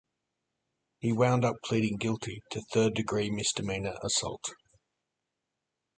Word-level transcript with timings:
He 0.97 1.11
wound 1.13 1.45
up 1.45 1.57
pleading 1.63 1.97
guilty 1.97 2.41
to 2.49 2.61
third-degree 2.73 3.29
misdemeanor 3.29 3.99
assault. 4.03 4.49